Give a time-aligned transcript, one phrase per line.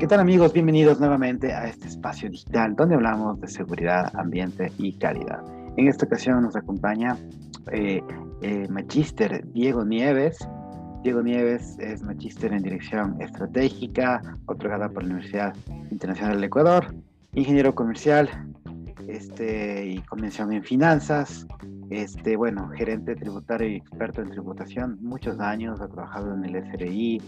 [0.00, 0.52] ¿Qué tal amigos?
[0.52, 5.40] Bienvenidos nuevamente a este espacio digital donde hablamos de seguridad, ambiente y calidad.
[5.76, 7.16] En esta ocasión nos acompaña
[7.70, 8.02] eh,
[8.42, 10.48] eh, Magister Diego Nieves.
[11.04, 15.54] Diego Nieves es Magister en Dirección Estratégica, otorgada por la Universidad
[15.92, 16.92] Internacional del Ecuador,
[17.32, 18.28] ingeniero comercial
[19.06, 21.46] este, y convención en finanzas,
[21.90, 27.22] este, bueno, gerente tributario y experto en tributación, muchos años, ha trabajado en el SRI,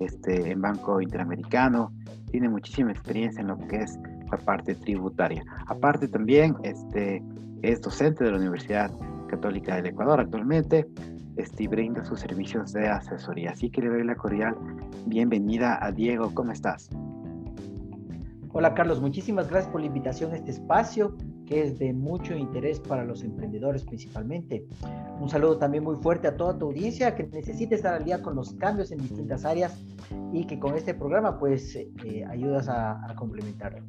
[0.00, 1.92] este, en Banco Interamericano,
[2.30, 3.98] tiene muchísima experiencia en lo que es
[4.30, 5.44] la parte tributaria.
[5.66, 7.22] Aparte también este,
[7.62, 8.90] es docente de la Universidad
[9.28, 10.86] Católica del Ecuador actualmente
[11.36, 13.50] este, y brinda sus servicios de asesoría.
[13.50, 14.54] Así que le doy la cordial
[15.06, 16.32] bienvenida a Diego.
[16.34, 16.88] ¿Cómo estás?
[18.52, 21.14] Hola Carlos, muchísimas gracias por la invitación a este espacio
[21.46, 24.66] que es de mucho interés para los emprendedores principalmente.
[25.20, 28.34] Un saludo también muy fuerte a toda tu audiencia que necesite estar al día con
[28.34, 29.80] los cambios en distintas áreas
[30.32, 33.80] y que con este programa pues eh, ayudas a, complementarlo.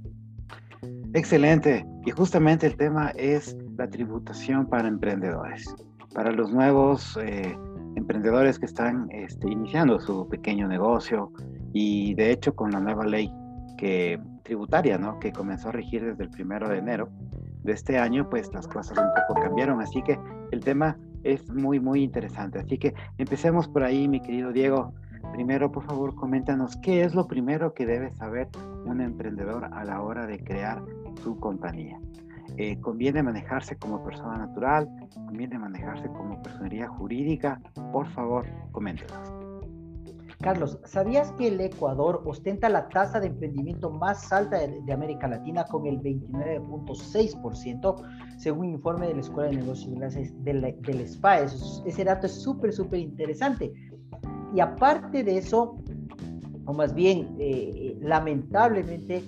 [1.14, 1.86] Excelente.
[2.06, 5.76] Y justamente el tema es la tributación para emprendedores,
[6.14, 7.58] para los nuevos eh,
[7.96, 11.32] emprendedores que están este, iniciando su pequeño negocio
[11.74, 13.32] y de hecho con la nueva ley
[13.78, 15.20] que tributaria, ¿no?
[15.20, 17.10] Que comenzó a regir desde el primero de enero
[17.74, 19.82] este año, pues las cosas un poco cambiaron.
[19.82, 20.20] Así que
[20.52, 22.60] el tema es muy, muy interesante.
[22.60, 24.94] Así que empecemos por ahí, mi querido Diego.
[25.34, 28.48] Primero, por favor, coméntanos qué es lo primero que debe saber
[28.86, 30.82] un emprendedor a la hora de crear
[31.22, 32.00] su compañía.
[32.58, 34.90] Eh, ¿Conviene manejarse como persona natural?
[35.14, 37.60] ¿Conviene manejarse como personería jurídica?
[37.92, 39.47] Por favor, coméntanos.
[40.40, 45.66] Carlos, ¿sabías que el Ecuador ostenta la tasa de emprendimiento más alta de, América Latina
[45.66, 47.96] con el 29.6%,
[48.38, 49.96] según informe de la Escuela de Negocios
[50.44, 51.40] del, SPA?
[51.42, 53.74] ese dato es súper, súper interesante.
[54.54, 55.78] Y aparte de eso,
[56.66, 59.24] o más bien, eh, lamentablemente,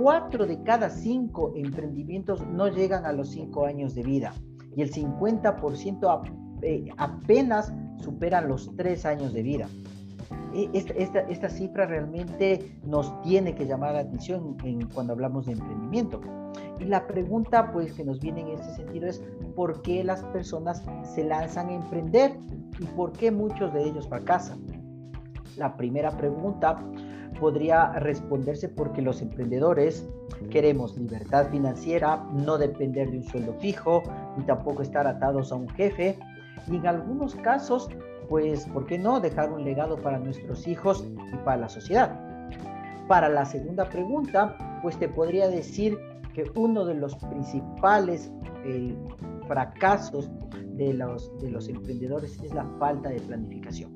[0.00, 4.32] cuatro de cada cinco emprendimientos no llegan a los cinco años de vida
[4.76, 6.22] y el 50%
[6.62, 9.68] eh, apenas superan los tres años de vida.
[10.54, 16.20] E, esta, cifra realmente nos tiene que llamar la atención en, cuando hablamos de emprendimiento.
[16.78, 19.22] Y la pregunta pues que nos viene en este sentido es
[19.54, 20.82] ¿por qué las personas
[21.14, 22.36] se lanzan a emprender
[22.78, 24.60] y por qué muchos de ellos fracasan?
[25.56, 26.82] La primera pregunta
[27.40, 30.08] podría responderse porque los emprendedores
[30.50, 34.02] queremos libertad financiera, no depender de un sueldo fijo,
[34.36, 36.18] ni tampoco estar atados a un jefe,
[36.68, 37.88] y en algunos casos
[38.32, 42.18] pues, ¿por qué no dejar un legado para nuestros hijos y para la sociedad?
[43.06, 45.98] Para la segunda pregunta, pues te podría decir
[46.32, 48.32] que uno de los principales
[48.64, 48.96] eh,
[49.46, 50.30] fracasos
[50.78, 53.92] de los, de los emprendedores es la falta de planificación.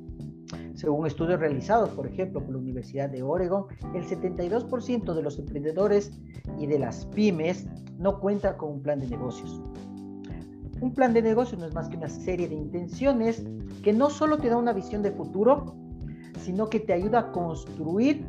[0.75, 3.65] Según estudios realizados, por ejemplo, por la Universidad de Oregon,
[3.95, 6.13] el 72% de los emprendedores
[6.59, 7.67] y de las pymes
[7.99, 9.63] no cuenta con un plan de negocios.
[10.87, 13.43] Un plan de negocio no es más que una serie de intenciones
[13.83, 15.75] que no solo te da una visión de futuro,
[16.45, 18.25] sino que te ayuda a construir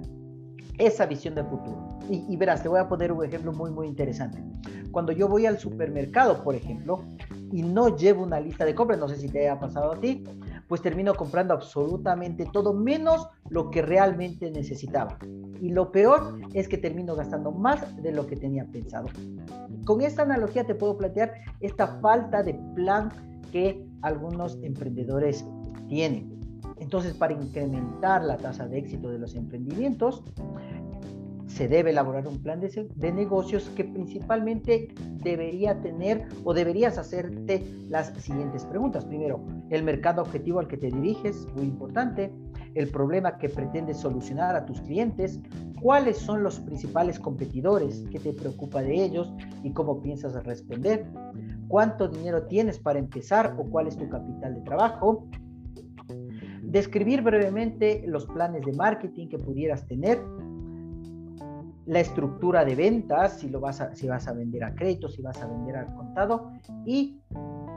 [0.79, 1.96] esa visión de futuro.
[2.09, 4.41] Y, verás, te voy a poner un ejemplo muy, muy interesante.
[4.91, 7.03] Cuando yo voy al supermercado, por ejemplo,
[7.51, 10.23] y no llevo una lista de compras, no sé si te haya pasado a ti,
[10.67, 15.17] pues termino comprando absolutamente todo menos lo que realmente necesitaba.
[15.61, 19.07] Y lo peor es que termino gastando más de lo que tenía pensado.
[19.85, 23.11] Con esta analogía te puedo plantear esta falta de plan
[23.51, 25.45] que algunos emprendedores
[25.87, 26.37] tienen.
[26.79, 30.23] Entonces, para incrementar la tasa de éxito de los emprendimientos,
[31.47, 34.89] se debe elaborar un plan de, negocios que principalmente
[35.23, 39.05] debería tener o deberías hacerte las siguientes preguntas.
[39.05, 42.31] Primero, el mercado objetivo al que te diriges, muy importante.
[42.75, 45.39] El problema que pretendes solucionar a tus clientes.
[45.81, 48.03] ¿Cuáles son los principales competidores?
[48.11, 49.33] ¿Qué te preocupa de ellos?
[49.63, 51.05] ¿Y cómo piensas responder?
[51.67, 55.27] ¿Cuánto dinero tienes para empezar o cuál es tu capital de trabajo?
[56.61, 60.19] Describir brevemente los planes de marketing que pudieras tener
[61.87, 65.21] la estructura de ventas, si, lo vas a, si vas a vender a crédito, si
[65.21, 66.51] vas a vender al contado.
[66.85, 67.21] Y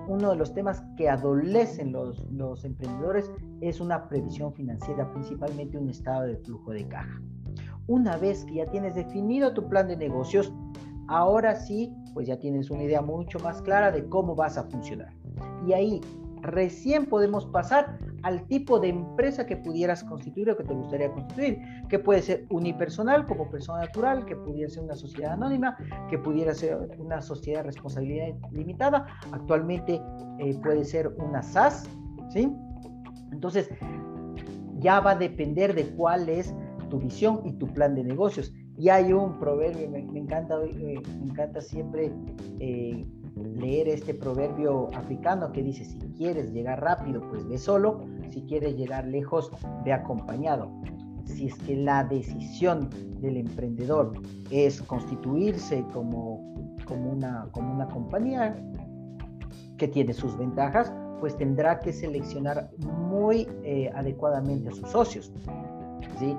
[0.08, 3.30] uno de los temas que adolecen los, los emprendedores
[3.60, 7.22] es una previsión financiera, principalmente un estado de flujo de caja.
[7.86, 10.52] Una vez que ya tienes definido tu plan de negocios,
[11.06, 15.12] ahora sí, pues ya tienes una idea mucho más clara de cómo vas a funcionar.
[15.66, 16.00] Y ahí
[16.42, 21.59] recién podemos pasar al tipo de empresa que pudieras constituir o que te gustaría constituir,
[21.90, 25.76] que puede ser unipersonal como persona natural, que pudiera ser una sociedad anónima,
[26.08, 30.00] que pudiera ser una sociedad de responsabilidad limitada, actualmente
[30.38, 31.88] eh, puede ser una SAS,
[32.30, 32.50] ¿sí?
[33.32, 33.68] Entonces,
[34.78, 36.54] ya va a depender de cuál es
[36.88, 38.54] tu visión y tu plan de negocios.
[38.78, 42.12] Y hay un proverbio, me, encanta, me encanta siempre
[42.60, 43.04] eh,
[43.56, 48.00] leer este proverbio africano que dice, si quieres llegar rápido, pues ve solo,
[48.30, 49.50] si quieres llegar lejos,
[49.84, 50.70] ve acompañado.
[51.24, 52.90] Si es que la decisión
[53.20, 54.12] del emprendedor
[54.50, 56.54] es constituirse como,
[56.86, 58.56] como, una, como una compañía
[59.76, 65.32] que tiene sus ventajas, pues tendrá que seleccionar muy eh, adecuadamente a sus socios.
[66.18, 66.36] ¿sí?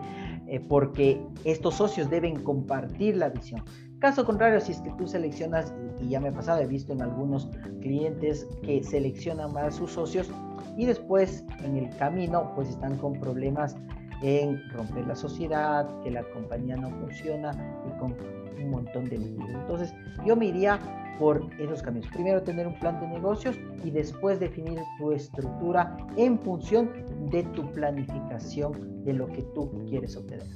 [0.47, 3.63] Eh, porque estos socios deben compartir la visión.
[4.01, 7.03] Caso contrario, si es que tú seleccionas, y ya me ha pasado, he visto en
[7.03, 7.47] algunos
[7.81, 10.31] clientes que seleccionan a sus socios
[10.75, 13.75] y después en el camino pues están con problemas
[14.23, 17.51] en romper la sociedad, que la compañía no funciona
[17.87, 18.15] y con
[18.59, 19.49] un montón de medidas.
[19.49, 19.93] Entonces
[20.25, 20.79] yo me iría
[21.19, 22.09] por esos caminos.
[22.11, 26.89] Primero tener un plan de negocios y después definir tu estructura en función
[27.29, 30.47] de tu planificación de lo que tú quieres obtener.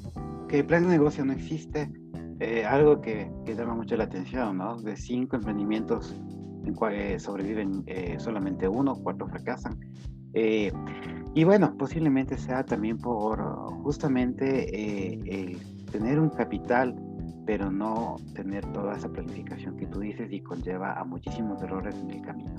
[0.47, 1.91] Que el plan de negocio no existe,
[2.39, 4.77] eh, algo que, que, llama mucho la atención, ¿no?
[4.81, 6.15] De cinco emprendimientos
[6.65, 9.79] en cuales sobreviven eh, solamente uno, cuatro fracasan.
[10.33, 10.71] Eh,
[11.33, 13.39] y bueno, posiblemente sea también por
[13.83, 16.95] justamente el tener un capital
[17.45, 22.11] pero no tener toda esa planificación que tú dices y conlleva a muchísimos errores en
[22.11, 22.55] el camino.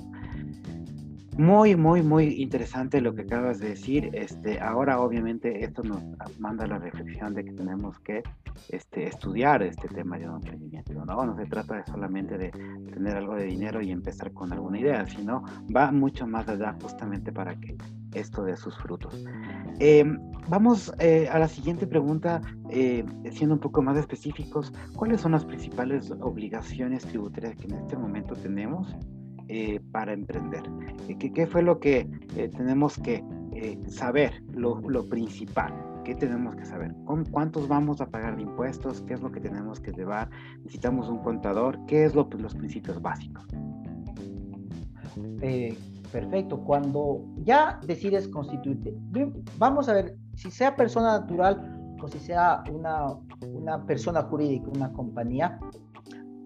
[1.37, 4.09] Muy, muy, muy interesante lo que acabas de decir.
[4.13, 6.01] Este, ahora, obviamente, esto nos
[6.39, 8.23] manda la reflexión de que tenemos que
[8.69, 10.93] este, estudiar este tema de emprendimiento.
[10.93, 11.25] ¿no?
[11.25, 15.05] no se trata de solamente de tener algo de dinero y empezar con alguna idea,
[15.05, 15.43] sino
[15.75, 17.77] va mucho más allá justamente para que
[18.15, 19.23] esto dé sus frutos.
[19.79, 20.03] Eh,
[20.49, 22.41] vamos eh, a la siguiente pregunta,
[22.71, 24.73] eh, siendo un poco más específicos.
[24.95, 28.95] ¿Cuáles son las principales obligaciones tributarias que en este momento tenemos?
[29.49, 30.63] Eh, para emprender.
[31.19, 33.23] ¿Qué, ¿Qué, fue lo que eh, tenemos que
[33.53, 35.73] eh, saber, lo, lo, principal?
[36.03, 36.93] ¿Qué tenemos que saber?
[37.31, 39.01] ¿Cuántos vamos a pagar de impuestos?
[39.03, 40.29] ¿Qué es lo que tenemos que llevar?
[40.59, 41.79] ¿Necesitamos un contador?
[41.85, 43.45] ¿Qué es lo, los principios básicos?
[46.11, 46.59] perfecto.
[46.61, 48.93] Cuando ya decides constituirte,
[49.57, 53.13] vamos a ver si sea persona natural o si sea una,
[53.53, 55.59] una persona jurídica, una compañía,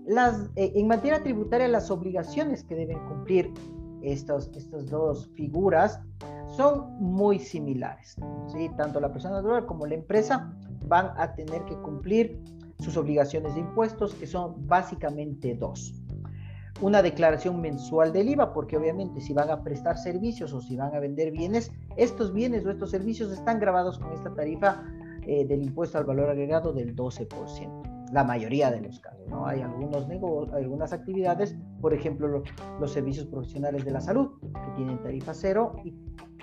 [0.07, 3.53] eh, en materia tributaria, las obligaciones que deben cumplir
[4.01, 4.49] estas
[4.89, 6.01] dos figuras
[6.47, 8.15] son muy similares.
[8.47, 8.69] ¿sí?
[8.77, 10.53] Tanto la persona natural como la empresa
[10.87, 12.41] van a tener que cumplir
[12.79, 15.93] sus obligaciones de impuestos, que son básicamente dos.
[16.81, 20.95] Una declaración mensual del IVA, porque obviamente si van a prestar servicios o si van
[20.95, 24.83] a vender bienes, estos bienes o estos servicios están grabados con esta tarifa
[25.27, 29.27] eh, del impuesto al valor agregado del 12% la mayoría de los casos.
[29.29, 29.45] ¿no?
[29.45, 30.07] Hay algunos
[30.53, 32.43] algunas actividades, por ejemplo,
[32.79, 35.95] los servicios profesionales de la salud, que tienen tarifa cero y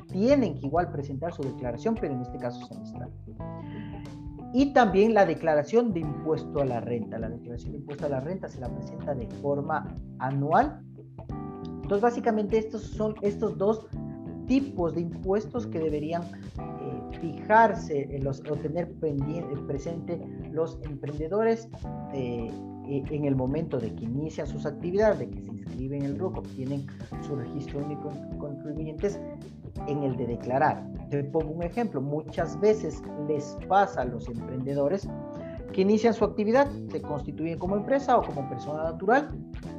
[0.09, 3.11] tienen que igual presentar su declaración, pero en este caso semestral.
[4.55, 7.19] Y también la declaración de impuesto a la renta.
[7.19, 10.81] La declaración de impuesto a la renta se la presenta de forma anual.
[11.83, 13.87] Entonces, básicamente estos son estos dos
[14.47, 16.23] tipos de impuestos que deberían
[17.21, 18.93] fijarse en los, o tener
[19.67, 20.21] presente
[20.53, 21.69] los emprendedores
[22.13, 22.51] eh,
[22.87, 26.19] e, en el momento de que inician sus actividades, de que se inscriben en el
[26.19, 26.87] RUC, tienen
[27.27, 29.21] su registro único de contribuyentes,
[29.87, 30.85] en el de declarar.
[31.11, 35.09] Te pongo un ejemplo, muchas veces les pasa a los emprendedores
[35.73, 39.29] que inician su actividad, se constituyen como empresa o como persona natural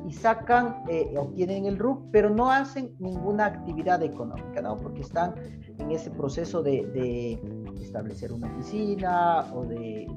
[0.08, 4.80] y sacan, eh, obtienen el RUC, pero no hacen ninguna actividad económica, ¿no?
[4.80, 5.34] Porque están
[5.78, 7.40] en ese proceso de,
[7.82, 10.08] establecer una oficina o de,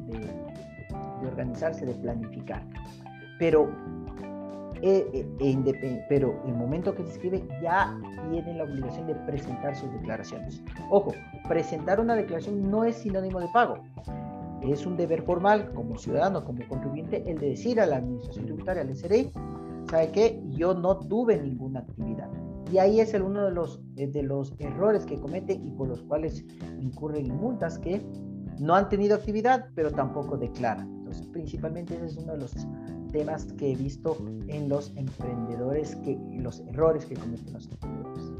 [1.27, 2.63] organizarse, de planificar.
[3.39, 3.71] Pero,
[4.83, 7.99] eh, eh, e pero el momento que se inscribe ya
[8.31, 10.63] tienen la obligación de presentar sus declaraciones.
[10.91, 11.13] Ojo,
[11.49, 13.79] presentar una declaración no es sinónimo de pago
[14.71, 18.83] es un deber formal como ciudadano, como contribuyente, el de decir a la administración tributaria,
[18.83, 19.33] al SRI,
[19.91, 20.43] ¿sabe qué?
[20.51, 22.29] Yo no tuve ninguna actividad.
[22.71, 25.89] Y ahí es el, uno de los, eh, de los errores que cometen y por
[25.89, 26.45] los cuales
[26.81, 28.01] incurren en multas que
[28.61, 31.02] no han tenido actividad, pero tampoco declaran.
[31.13, 32.55] Entonces, principalmente ese es uno de los
[33.13, 34.17] temas que he visto
[34.49, 38.33] en los emprendedores, que, los errores que cometen los emprendedores.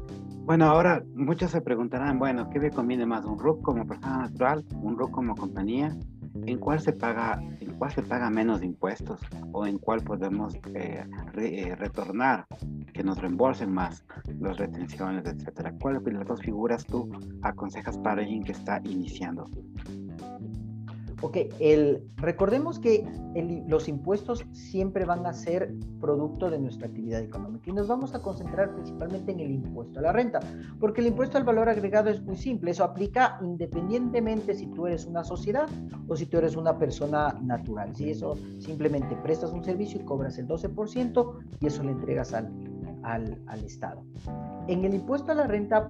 [0.45, 3.25] Bueno, ahora muchos se preguntarán, bueno, ¿qué me conviene más?
[3.25, 4.65] ¿Un RUC como persona natural?
[4.81, 5.95] ¿Un RUC como compañía?
[6.47, 9.21] ¿En cuál se paga, en cuál se paga menos impuestos?
[9.51, 11.05] ¿O en cuál podemos eh,
[11.37, 12.47] eh, retornar,
[12.91, 14.03] que nos reembolsen más
[14.39, 15.75] las retenciones, etcétera?
[15.79, 17.07] ¿Cuáles de las dos figuras tú
[17.43, 19.45] aconsejas para alguien que está iniciando?
[21.23, 23.07] Ok, el, recordemos que
[23.69, 28.21] los impuestos siempre van a ser producto de nuestra actividad económica y nos vamos a
[28.21, 30.41] concentrar principalmente en el impuesto a la renta,
[30.81, 35.05] porque el impuesto al valor agregado es muy simple, eso aplica independientemente si tú eres
[35.05, 35.69] una sociedad
[36.09, 40.37] o si tú eres una persona natural, si eso simplemente prestas un servicio y cobras
[40.39, 42.51] el 12% y eso le entregas al,
[43.03, 44.03] al, al Estado.
[44.67, 45.87] En el impuesto a la renta,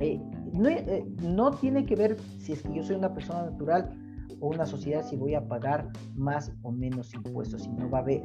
[0.00, 0.18] eh,
[0.54, 3.98] no, eh, no tiene que ver si es que yo soy una persona natural
[4.40, 8.22] o una sociedad si voy a pagar más o menos impuestos, sino va a, ver,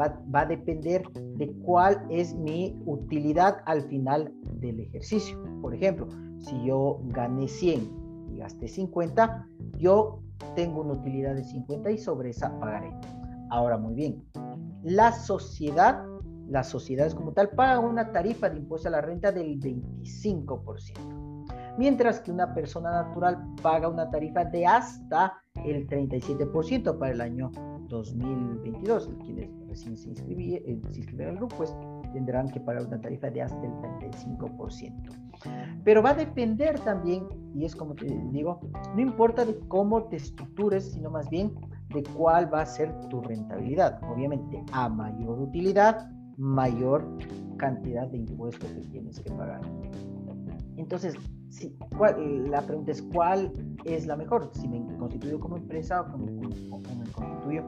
[0.00, 1.02] va, va a depender
[1.36, 5.42] de cuál es mi utilidad al final del ejercicio.
[5.60, 9.46] Por ejemplo, si yo gané 100 y gasté 50,
[9.78, 10.22] yo
[10.54, 12.92] tengo una utilidad de 50 y sobre esa pagaré.
[13.50, 14.24] Ahora, muy bien,
[14.82, 16.04] la sociedad,
[16.48, 21.18] las sociedades como tal, pagan una tarifa de impuesto a la renta del 25%
[21.78, 27.50] mientras que una persona natural paga una tarifa de hasta el 37% para el año
[27.88, 29.10] 2022.
[29.24, 31.76] Quienes recién se, eh, se inscribieron al grupo, pues
[32.12, 35.12] tendrán que pagar una tarifa de hasta el 35%.
[35.84, 38.60] Pero va a depender también, y es como te digo,
[38.94, 41.54] no importa de cómo te estructures, sino más bien
[41.94, 44.00] de cuál va a ser tu rentabilidad.
[44.10, 47.04] Obviamente, a mayor utilidad, mayor
[47.56, 49.60] cantidad de impuestos que tienes que pagar.
[50.76, 51.14] Entonces,
[51.50, 51.74] Sí,
[52.50, 53.52] la pregunta es cuál
[53.84, 57.64] es la mejor, si me constituyo como empresa o, como, me constituyo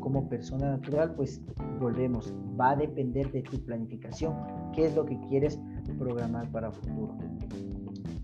[0.00, 1.40] como persona natural, pues
[1.80, 4.34] volvemos, va a depender de tu planificación,
[4.74, 5.58] qué es lo que quieres
[5.98, 7.16] programar para futuro.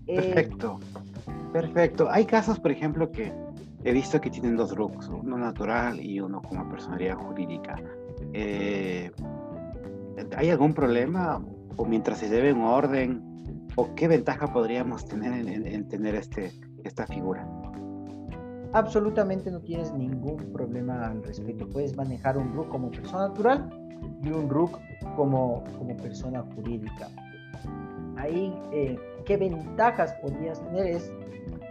[0.05, 0.79] Eh, perfecto,
[1.51, 2.09] perfecto.
[2.09, 3.33] Hay casos, por ejemplo, que
[3.83, 7.75] he visto que tienen dos RUCs, uno natural y uno como personalidad jurídica.
[8.33, 9.11] Eh,
[10.37, 11.43] ¿Hay algún problema
[11.77, 13.23] o mientras se debe un orden?
[13.81, 16.51] O qué ventaja podríamos tener en, tener este,
[16.83, 17.47] esta figura?
[18.73, 21.67] Absolutamente no tienes ningún problema al respecto.
[21.67, 23.69] Puedes manejar un RUC como persona natural
[24.23, 24.79] y un RUC
[25.15, 27.09] como, como persona jurídica.
[28.17, 30.85] Ahí, eh, ¿qué ventajas podrías tener?
[30.85, 31.11] Es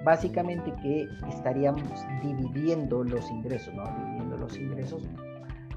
[0.04, 1.84] básicamente que estaríamos
[2.22, 3.84] dividiendo los ingresos, ¿no?
[3.84, 5.08] Dividiendo los ingresos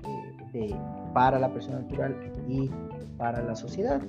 [0.08, 0.76] eh, de,
[1.14, 2.16] para la persona natural
[2.48, 2.72] y
[3.18, 4.02] para la sociedad.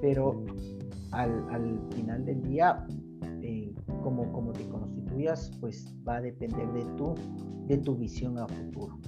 [0.00, 0.44] Pero
[1.12, 2.84] al, final del día,
[3.42, 3.72] eh,
[4.02, 7.14] como, como te constituyas, pues va a depender de tu,
[7.66, 8.98] de tu visión a futuro.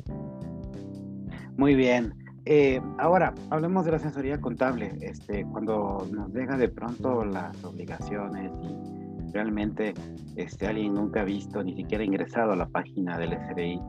[1.56, 2.14] Muy bien.
[2.46, 4.96] Eh, ahora, hablemos de la asesoría contable.
[5.00, 9.94] Este, cuando nos deja de pronto las obligaciones y realmente
[10.36, 13.80] este, alguien nunca ha visto, ni siquiera ingresado a la página del SRI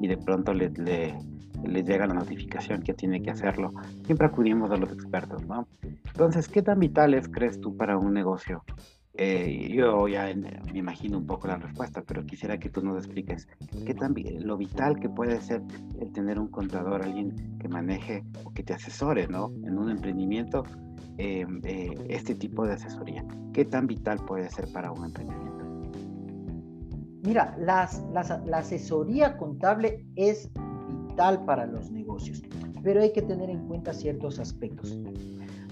[0.00, 1.14] y de pronto le, le,
[1.66, 3.72] les llega la notificación que tiene que hacerlo,
[4.04, 5.66] siempre acudimos a los expertos, ¿no?
[6.06, 8.64] Entonces, ¿qué tan vitales crees tú para un negocio?
[9.16, 13.46] Eh, yo ya me imagino un poco la respuesta, pero quisiera que tú nos expliques
[13.86, 15.62] qué tan lo vital que puede ser
[16.00, 19.52] el tener un contador, alguien que maneje o que te asesore, ¿no?
[19.64, 20.64] En un emprendimiento,
[21.18, 23.24] eh, eh, este tipo de asesoría.
[23.52, 25.64] ¿Qué tan vital puede ser para un emprendimiento?
[27.22, 30.50] Mira, las, la asesoría contable es
[31.16, 32.42] para los negocios,
[32.82, 34.98] pero hay que tener en cuenta ciertos aspectos.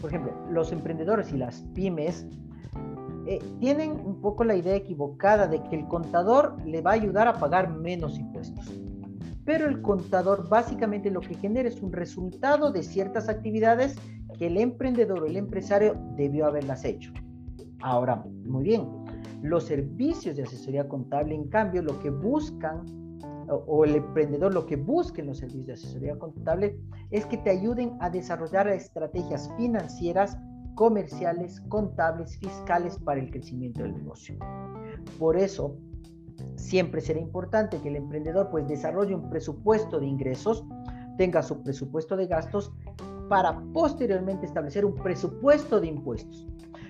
[0.00, 2.26] Por ejemplo, los emprendedores y las pymes
[3.26, 7.28] eh, tienen un poco la idea equivocada de que el contador le va a ayudar
[7.28, 8.70] a pagar menos impuestos.
[9.44, 13.96] Pero el contador básicamente lo que genera es un resultado de ciertas actividades
[14.38, 17.12] que el emprendedor o el empresario debió haberlas hecho.
[17.80, 18.86] Ahora, muy bien,
[19.42, 23.01] los servicios de asesoría contable, en cambio, lo que buscan
[23.54, 26.78] o, el emprendedor lo que busque en los servicios de asesoría contable
[27.10, 30.36] es que te ayuden a desarrollar estrategias financieras,
[30.74, 34.36] comerciales, contables, fiscales para el crecimiento del negocio.
[35.18, 35.76] Por eso,
[36.56, 40.64] siempre será importante que el emprendedor pues desarrolle un presupuesto de ingresos,
[41.18, 42.72] tenga su presupuesto de gastos
[43.28, 46.46] para posteriormente establecer un presupuesto de impuestos.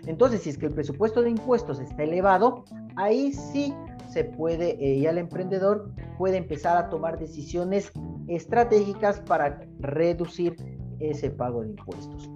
[0.06, 2.64] Entonces, si es que el presupuesto de impuestos está elevado,
[2.96, 3.72] ahí sí
[4.08, 5.90] se puede, eh, el emprendedor
[6.22, 7.90] puede empezar a tomar decisiones
[8.28, 10.54] estratégicas para reducir
[11.00, 12.30] ese pago de impuestos.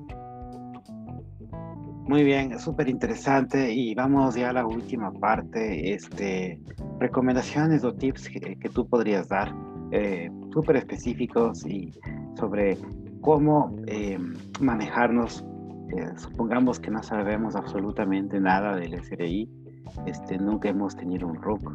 [2.08, 6.60] Muy bien, súper interesante y vamos ya a la última parte, este,
[6.98, 9.54] recomendaciones o tips que, tú podrías dar,
[9.92, 11.92] eh, súper específicos y
[12.36, 12.78] sobre
[13.20, 14.18] cómo eh,
[14.58, 15.44] manejarnos,
[16.16, 19.48] supongamos que no sabemos absolutamente nada del SRI,
[20.06, 21.72] este, nunca hemos tenido un RUC,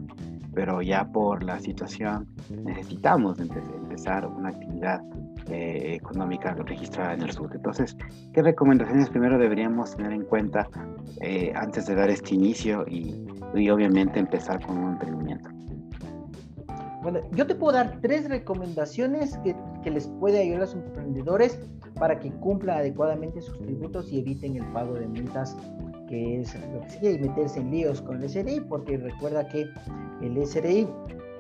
[0.54, 5.02] pero ya por la situación necesitamos empezar una actividad
[5.50, 7.50] eh, económica registrada en el sur.
[7.54, 7.98] Entonces,
[8.34, 10.70] ¿qué recomendaciones primero deberíamos tener en cuenta
[11.20, 13.28] eh, antes de dar este inicio y,
[13.70, 15.50] obviamente empezar con un emprendimiento?
[17.02, 21.60] Bueno, yo te puedo dar tres recomendaciones que, que les puede ayudar a los emprendedores
[21.96, 25.58] para que cumplan adecuadamente sus tributos y eviten el pago de multas
[26.12, 29.66] que es lo que sigue y meterse en líos con el SRI porque recuerda que
[30.22, 30.86] el SRI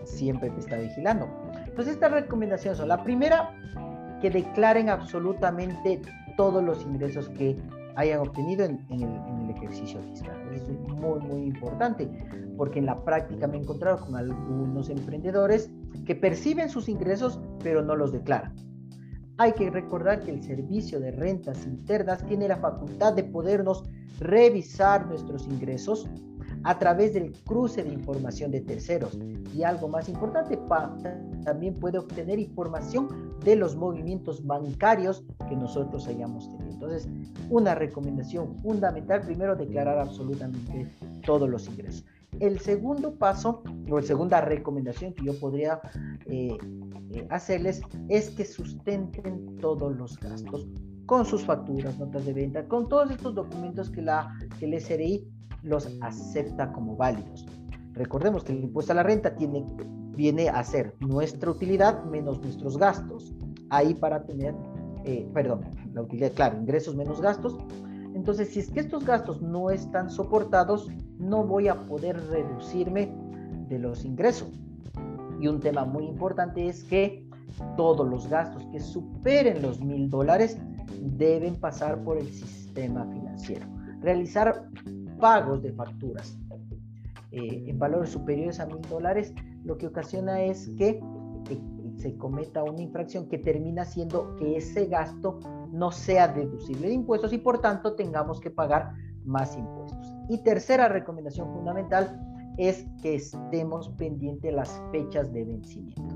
[0.05, 1.27] siempre te está vigilando.
[1.67, 3.53] Entonces estas recomendaciones son la primera,
[4.21, 6.01] que declaren absolutamente
[6.37, 7.57] todos los ingresos que
[7.95, 10.39] hayan obtenido en, el, ejercicio fiscal.
[10.53, 12.09] Eso es muy, muy importante,
[12.55, 15.69] porque en la práctica me he encontrado con algunos emprendedores
[16.05, 18.55] que perciben sus ingresos, pero no los declaran.
[19.37, 23.83] Hay que recordar que el servicio de rentas internas tiene la facultad de podernos
[24.19, 26.07] revisar nuestros ingresos
[26.63, 29.17] a través del cruce de información de terceros.
[29.55, 30.59] Y algo más importante,
[31.43, 36.71] también puede obtener información de los movimientos bancarios que nosotros hayamos tenido.
[36.71, 37.09] Entonces,
[37.49, 40.87] una recomendación fundamental, primero declarar absolutamente
[41.25, 42.05] todos los ingresos.
[42.39, 45.81] El segundo paso, o la segunda recomendación que yo podría
[46.25, 46.57] eh,
[47.13, 50.67] eh, hacerles es que sustenten todos los gastos
[51.11, 55.27] con sus facturas, notas de venta, con todos estos documentos que, la, que el SRI
[55.61, 57.45] los acepta como válidos.
[57.91, 59.65] Recordemos que el impuesto a la renta tiene,
[60.15, 63.33] viene a ser nuestra utilidad menos nuestros gastos.
[63.71, 64.55] Ahí para tener,
[65.03, 67.57] eh, perdón, la utilidad, claro, ingresos menos gastos.
[68.15, 70.87] Entonces, si es que estos gastos no están soportados,
[71.19, 73.13] no voy a poder reducirme
[73.67, 74.47] de los ingresos.
[75.41, 77.29] Y un tema muy importante es que
[77.75, 80.57] todos los gastos que superen los mil dólares
[80.99, 83.65] deben pasar por el sistema financiero.
[84.01, 84.67] Realizar
[85.19, 86.37] pagos de facturas
[87.31, 89.33] eh, en valores superiores a mil dólares,
[89.63, 90.99] lo que ocasiona es que
[91.97, 95.39] se cometa una infracción que termina siendo que ese gasto
[95.71, 98.93] no sea deducible de impuestos y por tanto tengamos que pagar
[99.23, 100.13] más impuestos.
[100.29, 102.19] Y tercera recomendación fundamental
[102.57, 106.15] es que estemos pendientes las fechas de vencimiento.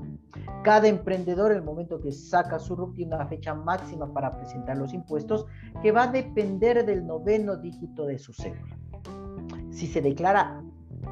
[0.62, 4.92] Cada emprendedor, el momento que saca su RUP, tiene una fecha máxima para presentar los
[4.92, 5.46] impuestos
[5.82, 8.76] que va a depender del noveno dígito de su cédula.
[9.70, 10.62] Si se declara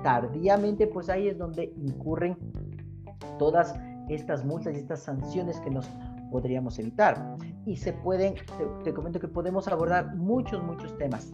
[0.02, 2.36] tardíamente, pues ahí es donde incurren
[3.38, 3.74] todas
[4.08, 5.88] estas multas y estas sanciones que nos
[6.30, 7.36] podríamos evitar.
[7.64, 8.34] Y se pueden,
[8.84, 11.32] te, comento que podemos abordar muchos, muchos temas.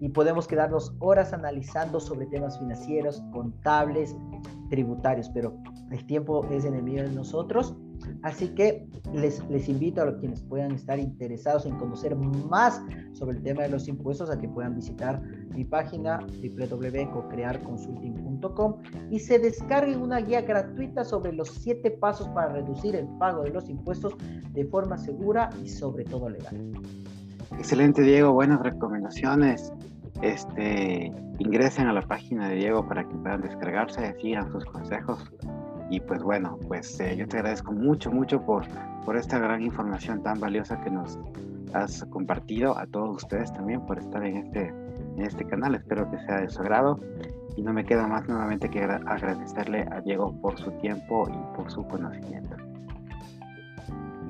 [0.00, 4.16] Y podemos quedarnos horas analizando sobre temas financieros, contables,
[4.70, 5.54] tributarios, pero
[5.90, 7.76] el tiempo es enemigo de nosotros.
[8.22, 12.82] Así que les, invito a los quienes puedan estar interesados en conocer más
[13.12, 15.22] sobre el tema de los impuestos a que puedan visitar
[15.54, 18.76] mi página www.cocrearconsulting.com
[19.10, 23.50] y se descarguen una guía gratuita sobre los siete pasos para reducir el pago de
[23.50, 24.14] los impuestos
[24.52, 26.72] de forma segura y sobre todo legal.
[27.52, 29.72] Excelente Diego, buenas recomendaciones.
[30.22, 35.30] Este, ingresen a la página de Diego para que puedan descargarse, sigan sus consejos
[35.90, 38.64] y pues bueno, pues eh, yo te agradezco mucho, mucho por,
[39.04, 41.18] por esta gran información tan valiosa que nos
[41.72, 44.68] has compartido a todos ustedes también por estar en este,
[45.16, 45.74] en este canal.
[45.74, 47.00] Espero que sea de su agrado
[47.56, 51.70] y no me queda más nuevamente que agradecerle a Diego por su tiempo y por
[51.70, 52.56] su conocimiento.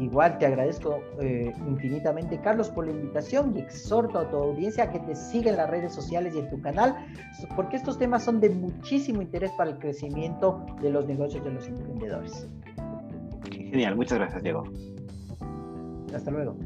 [0.00, 4.90] Igual te agradezco eh, infinitamente, Carlos, por la invitación y exhorto a tu audiencia a
[4.90, 6.96] que te siga en las redes sociales y en tu canal,
[7.54, 11.68] porque estos temas son de muchísimo interés para el crecimiento de los negocios de los
[11.68, 12.48] emprendedores.
[13.52, 14.64] Genial, muchas gracias, Diego.
[16.14, 16.56] Hasta luego.